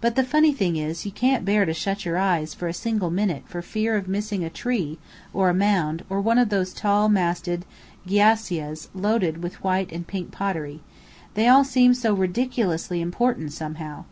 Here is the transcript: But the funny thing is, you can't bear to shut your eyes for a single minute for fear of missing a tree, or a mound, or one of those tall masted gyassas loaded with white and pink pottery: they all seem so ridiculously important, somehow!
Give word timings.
But 0.00 0.16
the 0.16 0.24
funny 0.24 0.54
thing 0.54 0.76
is, 0.76 1.04
you 1.04 1.12
can't 1.12 1.44
bear 1.44 1.66
to 1.66 1.74
shut 1.74 2.06
your 2.06 2.16
eyes 2.16 2.54
for 2.54 2.66
a 2.66 2.72
single 2.72 3.10
minute 3.10 3.42
for 3.46 3.60
fear 3.60 3.94
of 3.94 4.08
missing 4.08 4.42
a 4.42 4.48
tree, 4.48 4.96
or 5.34 5.50
a 5.50 5.54
mound, 5.54 6.02
or 6.08 6.18
one 6.22 6.38
of 6.38 6.48
those 6.48 6.72
tall 6.72 7.10
masted 7.10 7.66
gyassas 8.08 8.88
loaded 8.94 9.42
with 9.42 9.62
white 9.62 9.92
and 9.92 10.06
pink 10.06 10.30
pottery: 10.32 10.80
they 11.34 11.46
all 11.46 11.64
seem 11.64 11.92
so 11.92 12.14
ridiculously 12.14 13.02
important, 13.02 13.52
somehow! 13.52 14.06